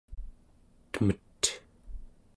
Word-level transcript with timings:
temet 0.93 1.45